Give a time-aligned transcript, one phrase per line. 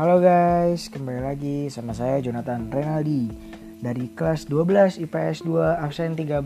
[0.00, 3.28] Halo guys, kembali lagi sama saya Jonathan Renaldi
[3.84, 6.40] dari kelas 12 IPS 2 absen 13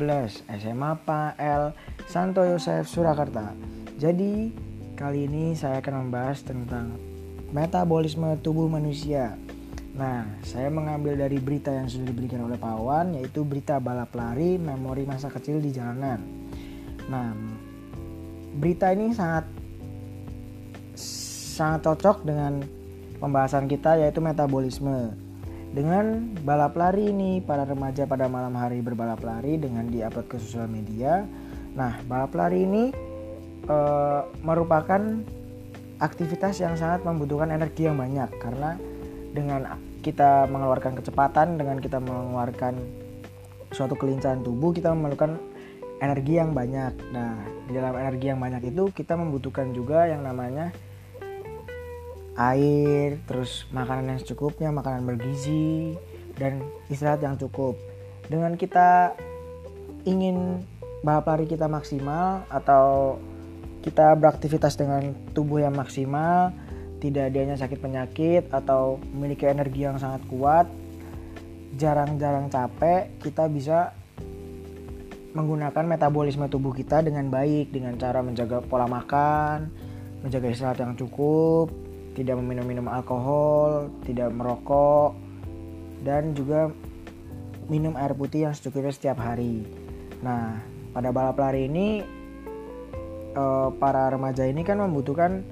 [0.58, 1.70] SMA PAL
[2.10, 3.54] Santo Yosef Surakarta.
[3.94, 4.50] Jadi
[4.98, 6.98] kali ini saya akan membahas tentang
[7.54, 9.38] metabolisme tubuh manusia.
[9.94, 15.06] Nah, saya mengambil dari berita yang sudah diberikan oleh Pawan yaitu berita balap lari memori
[15.06, 16.18] masa kecil di jalanan.
[17.06, 17.30] Nah,
[18.58, 19.46] berita ini sangat
[21.54, 22.82] sangat cocok dengan
[23.24, 25.16] pembahasan kita yaitu metabolisme.
[25.72, 30.68] Dengan balap lari ini, para remaja pada malam hari berbalap lari dengan diupload ke sosial
[30.68, 31.24] media.
[31.74, 32.84] Nah, balap lari ini
[33.66, 33.78] e,
[34.44, 35.02] merupakan
[35.98, 38.78] aktivitas yang sangat membutuhkan energi yang banyak karena
[39.34, 39.66] dengan
[40.04, 42.78] kita mengeluarkan kecepatan, dengan kita mengeluarkan
[43.74, 45.42] suatu kelincahan tubuh, kita memerlukan
[45.98, 46.94] energi yang banyak.
[47.10, 47.34] Nah,
[47.66, 50.70] di dalam energi yang banyak itu kita membutuhkan juga yang namanya
[52.34, 55.94] air, terus makanan yang secukupnya, makanan bergizi,
[56.34, 57.78] dan istirahat yang cukup.
[58.26, 59.14] Dengan kita
[60.04, 60.66] ingin
[61.06, 63.16] balap lari kita maksimal atau
[63.84, 66.50] kita beraktivitas dengan tubuh yang maksimal,
[66.98, 70.66] tidak adanya sakit penyakit atau memiliki energi yang sangat kuat,
[71.76, 73.92] jarang-jarang capek, kita bisa
[75.34, 79.68] menggunakan metabolisme tubuh kita dengan baik dengan cara menjaga pola makan,
[80.24, 81.68] menjaga istirahat yang cukup,
[82.14, 85.18] tidak meminum-minum alkohol, tidak merokok,
[86.06, 86.70] dan juga
[87.66, 89.66] minum air putih yang secukupnya setiap hari.
[90.22, 90.62] Nah,
[90.94, 92.00] pada balap lari ini
[93.34, 95.42] eh, para remaja ini kan membutuhkan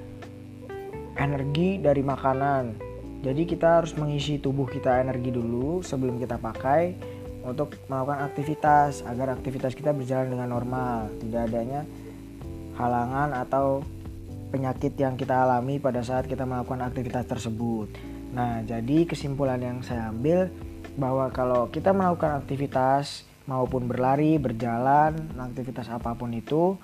[1.18, 2.78] energi dari makanan.
[3.22, 6.94] Jadi kita harus mengisi tubuh kita energi dulu sebelum kita pakai
[7.42, 11.82] untuk melakukan aktivitas agar aktivitas kita berjalan dengan normal, tidak adanya
[12.78, 13.82] halangan atau
[14.52, 17.88] penyakit yang kita alami pada saat kita melakukan aktivitas tersebut.
[18.36, 20.52] Nah, jadi kesimpulan yang saya ambil
[21.00, 26.76] bahwa kalau kita melakukan aktivitas maupun berlari, berjalan, aktivitas apa pun itu,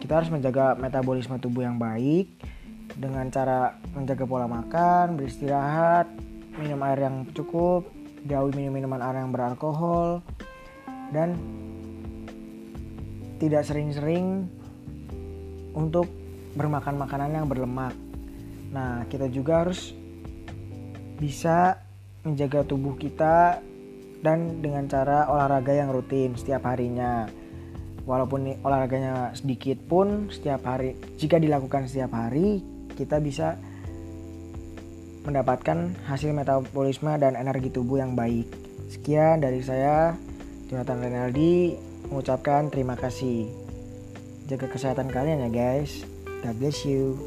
[0.00, 2.32] kita harus menjaga metabolisme tubuh yang baik
[2.96, 6.10] dengan cara menjaga pola makan, beristirahat,
[6.58, 7.86] minum air yang cukup,
[8.26, 10.24] jauhi minum-minuman air yang beralkohol,
[11.14, 11.38] dan
[13.38, 14.50] tidak sering-sering
[15.72, 16.19] untuk
[16.54, 17.94] bermakan makanan yang berlemak.
[18.70, 19.94] Nah, kita juga harus
[21.20, 21.82] bisa
[22.24, 23.60] menjaga tubuh kita
[24.20, 27.28] dan dengan cara olahraga yang rutin setiap harinya.
[28.04, 32.64] Walaupun olahraganya sedikit pun setiap hari jika dilakukan setiap hari
[32.96, 33.60] kita bisa
[35.24, 38.48] mendapatkan hasil metabolisme dan energi tubuh yang baik.
[38.88, 40.16] Sekian dari saya
[40.72, 41.76] Jonathan Renaldi
[42.08, 43.46] mengucapkan terima kasih.
[44.48, 46.02] Jaga kesehatan kalian ya guys.
[46.42, 47.18] God bless you.